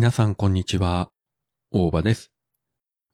[0.00, 1.10] 皆さんこんにちは。
[1.70, 2.32] 大場です。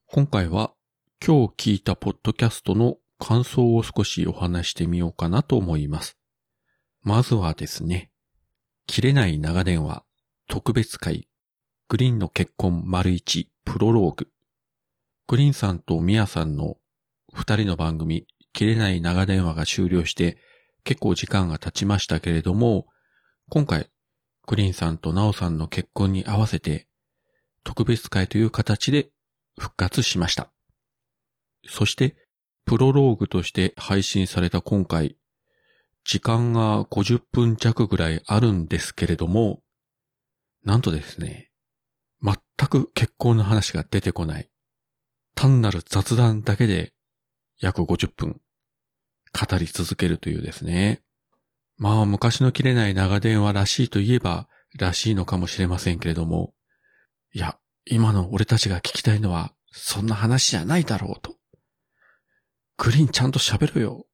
[0.06, 0.72] 今回は
[1.20, 6.16] 今日聞いたポッドキャストの感想を少しお話してみようかなと思います。
[7.02, 8.12] まずはですね、
[8.86, 10.04] 切れない長電話
[10.48, 11.28] 特別会
[11.88, 14.28] グリーンの結婚丸一プロローグ
[15.26, 16.76] グリーンさんとミヤさんの
[17.32, 20.38] 二人の番組切れない長電話が終了して
[20.84, 22.86] 結構時間が経ちましたけれども、
[23.50, 23.90] 今回
[24.46, 26.86] グリーンさんとナオさんの結婚に合わせて、
[27.64, 29.10] 特別会という形で
[29.58, 30.52] 復活しました。
[31.68, 32.16] そして、
[32.64, 35.16] プロローグとして配信された今回、
[36.04, 39.62] 時間が50分弱ぐらいあるんですけれども、
[40.64, 41.50] なんとですね、
[42.22, 42.36] 全
[42.68, 44.48] く結婚の話が出てこない。
[45.34, 46.92] 単なる雑談だけで
[47.60, 48.40] 約50分
[49.32, 51.02] 語り続けるというですね。
[51.78, 56.54] まあ昔の切れない長電話らしいといえばらしいのかもしれませんけれども、
[57.32, 61.36] いや、今の俺たちが聞きたいのはそんな話じゃないだろうと。
[62.78, 64.06] グリーンちゃんと喋るよ。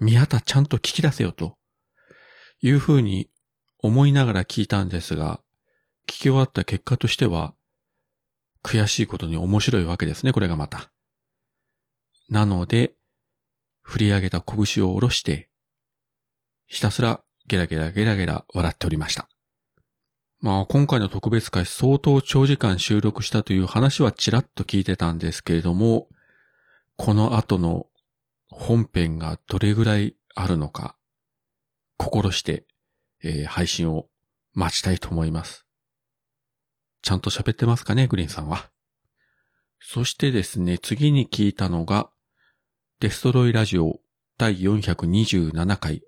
[0.00, 1.56] 宮田ちゃんと聞き出せよと。
[2.60, 3.30] いうふうに
[3.78, 5.40] 思いながら聞いたんですが、
[6.06, 7.54] 聞き終わった結果としては、
[8.64, 10.90] 悔しいことに面白いわけですね、これがまた。
[12.28, 12.94] なので、
[13.82, 15.47] 振り上げた拳を下ろして、
[16.68, 19.26] ひたすらゲラゲラゲラゲラ笑っておりました。
[20.40, 26.08] まあ今回の特別会相当長時間収録したという話はちらっと聞いてたんですけれども、
[26.96, 27.86] この後の
[28.50, 30.94] 本編がどれぐらいあるのか、
[31.96, 32.66] 心して、
[33.24, 34.06] えー配信を
[34.52, 35.64] 待ちたいと思います。
[37.00, 38.70] ちゃんと喋ってますかね、グリーンさんは。
[39.80, 42.10] そしてですね、次に聞いたのが、
[43.00, 44.00] デストロイラジオ
[44.36, 46.02] 第427回、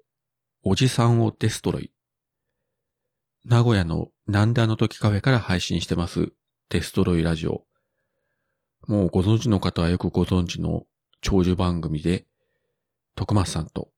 [0.62, 1.90] おじさんをデストロイ。
[3.46, 6.32] 名古屋のなんであの時カフェから配信してます、
[6.68, 7.64] デストロイラジオ。
[8.86, 10.84] もうご存知の方はよくご存知の
[11.22, 12.26] 長寿番組で、
[13.14, 13.88] 徳松さんと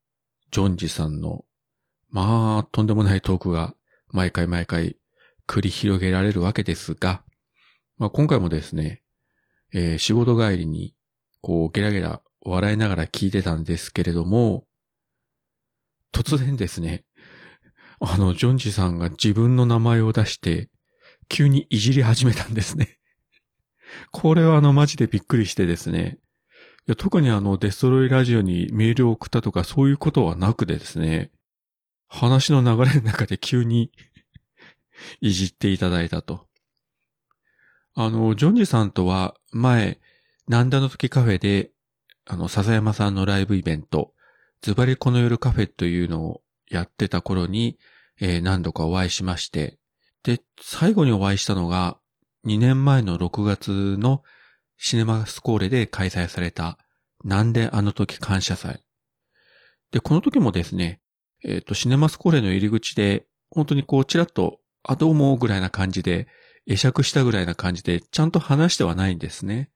[0.53, 1.45] ジョンジさんの、
[2.11, 3.75] まあ、とんでもないトークが
[4.11, 4.97] 毎回毎回
[5.49, 7.25] 繰り広げられるわけですが、
[7.99, 9.03] まあ今回もですね、
[9.73, 10.95] えー仕事帰りに、
[11.41, 14.65] こう、ゲラゲラ笑いながら聞いてたんですけれども、
[16.13, 17.05] 突然ですね、
[18.01, 20.69] あの、ジョンジさんが自分の名前を出して、
[21.29, 22.99] 急にいじり始めたんですね。
[24.11, 26.19] これはあの、マジでびっくりしてですね。
[26.89, 31.31] いや特にあの、デストロイラジオにメールを送ったとかそういうことはなくてですね、
[32.09, 33.93] 話の流れの中で急に
[35.21, 36.47] いじっていただいたと。
[37.95, 40.01] あの、ジョンジさんとは前、
[40.49, 41.71] なんだの時カフェで、
[42.27, 44.13] あの、笹山さんのライブイベント、
[44.63, 47.79] ズバリこの夜カフェというのをやってた頃に、
[48.21, 49.79] えー何度かお会いしまして、
[50.23, 51.99] で、最後にお会いしたのが、
[52.47, 54.23] 2年前の6月の
[54.77, 56.79] シネマスコーレで開催された、
[57.25, 58.85] なんであの時感謝祭。
[59.91, 61.01] で、この時もですね、
[61.45, 66.29] えっ、と、シネマスコーレの入り口で、本当にこう、ちらっと、あ、どうも、ぐらいな感じで、
[66.69, 69.71] 会釈したぐらいな感じで、ちゃんと話してはないんですね。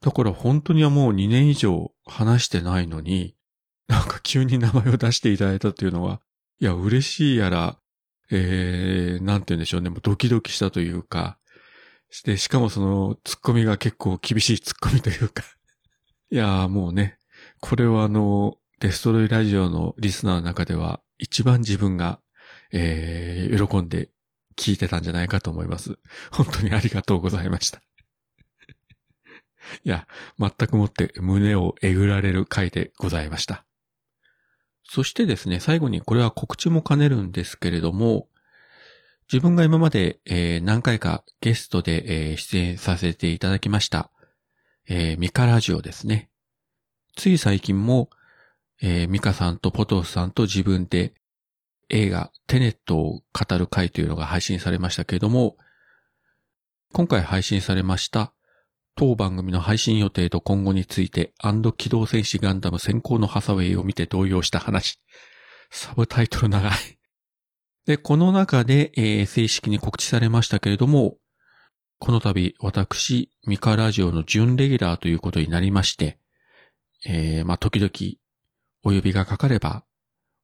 [0.00, 3.35] だから本当にはもう2年以上話してないのに、
[3.88, 6.20] なんか急に名前を出していただいたっていうのは、
[6.58, 7.78] いや、嬉しいやら、
[8.30, 11.38] えー、なんて言うんでしょうね、もうドキドキしたというか、
[12.10, 15.44] して、しかもその、ツッコミが結構厳しいツッコミというか、
[16.30, 17.18] いやーもうね、
[17.60, 22.20] これはあの、デストロイラジオのリスナーの中では、一番自分が、
[22.72, 24.10] えー、喜んで
[24.56, 25.98] 聞いてたんじゃないかと思います。
[26.30, 27.80] 本当にありがとうございました。
[29.84, 30.08] いや、
[30.38, 33.65] 全くもって胸をえぐられる回でございました。
[34.88, 38.28] そしてですね、最後にこれは告知も兼ねるんですけれども、
[39.30, 44.10] 自分が今まで、えー何回かゲストで、えー出演させていただきました、
[44.88, 46.30] えーミカラジオですね。
[47.16, 48.10] つい最近も、
[48.80, 51.14] えーミカさんとポトフさんと自分で
[51.88, 55.56] 映画テネットを語る回というのが配信されましたけれども、
[56.92, 58.32] 今回配信されました
[58.96, 65.00] 当番組の配信予定と今後について、アンド機動戦士ガンダム先行のハサウェイを見て動揺した話。
[65.70, 66.72] サブタイトル長い。
[67.86, 71.18] で、この中で、えー正式に告知されましたけれども、
[71.98, 76.18] この度、私、ミカラジオの準レギュラーということになりまして、
[77.06, 77.90] えーまあ、時々、
[78.82, 79.84] お呼びがかかれば、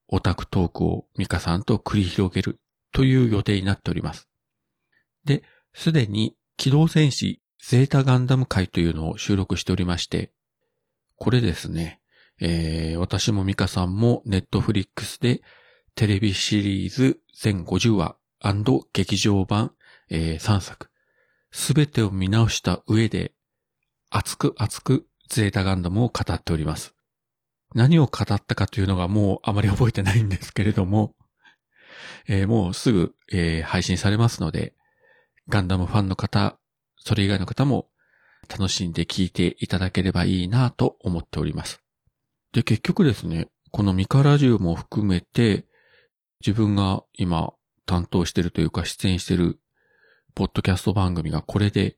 [0.09, 2.61] オタクトークをミカさんと繰り広げる
[2.93, 4.29] という予定になっております。
[5.25, 10.32] で、すでに、機動戦士ゼータガンダム会というのを収録しておりまして、
[11.17, 12.00] これですね、
[12.41, 15.43] えー私もミカさんもネットフリックスで
[15.94, 18.17] テレビシリーズ全50話
[18.93, 19.73] 劇場版、
[20.11, 20.91] え3作、
[21.53, 23.32] すべてを見直した上で、
[24.11, 26.94] 熱く熱くゼータガンダムを語っております。
[27.75, 31.15] 何を語ったかというのがもうあまり覚えてないんですけれども、
[32.26, 34.75] えー、もうすぐ、えー、配信されますので、
[35.49, 36.58] ガンダムファンの方、
[37.05, 37.89] それ以外の方も
[38.49, 41.83] 楽しんで聞いていただければいいなと思っております。
[42.53, 45.65] で、結局ですね、このミカラジオも含めて、
[46.41, 47.55] 自分が今
[47.87, 49.59] 担当してるというか出演してる
[50.35, 51.97] ポッドキャスト番組がこれで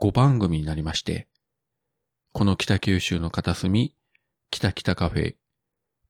[0.00, 1.28] 5番組になりまして、
[2.32, 3.94] この北九州の片隅、
[4.50, 5.34] 北北カフェ、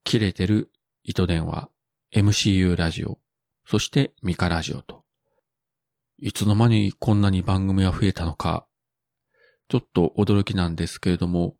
[0.05, 0.71] 切れてる
[1.05, 1.71] 糸電話、
[2.15, 3.19] MCU ラジオ、
[3.65, 5.06] そしてミカラジオと。
[6.19, 8.67] いつの間にこんなに番組が増えたのか、
[9.69, 11.57] ちょっと驚きなんですけれども、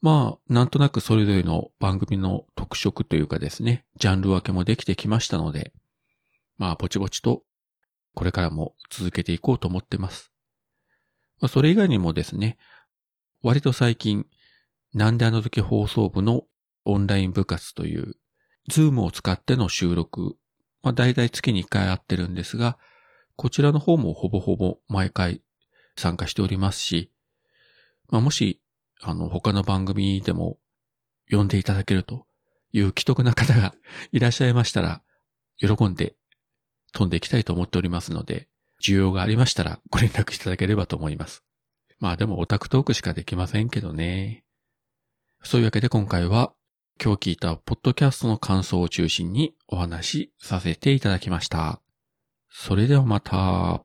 [0.00, 5.72] まあ、なんとなくそれぞれの番組の特色というかですね、ジャンル分けもできてきましたので、
[6.58, 7.42] まあ、ぼちぼちと、
[8.14, 10.32] これからも続けていこうと思ってます。
[11.40, 12.58] まあ、それ以外にもですね、
[13.42, 14.26] 割と最近、
[14.92, 16.42] なんであの時放送部の
[16.84, 18.16] オンライン部活という、
[18.68, 20.36] ズームを使っての収録、
[20.82, 22.76] まあ、大体月に1回あってるんですが、
[23.36, 25.42] こちらの方もほぼほぼ毎回
[25.96, 27.10] 参加しておりますし、
[28.08, 28.60] まあ、もし
[29.06, 30.58] あの、他の番組でも
[31.30, 32.26] 呼んでいただけると
[32.72, 33.74] いう既得な方が
[34.12, 35.02] いらっしゃいましたら、
[35.58, 36.16] 喜んで
[36.92, 38.48] 飛んでいきたいと思っておりますので、
[38.82, 41.44] 需要がありましたらご連絡いただければと思います。
[42.00, 44.44] まあでもオタクトークしかできませんけどね。
[45.42, 46.52] そういうわけで今回は
[47.02, 51.83] 今日聞いたポッドキャストの感想を中心にお話しさせていただきました。
[52.56, 53.83] それではまた。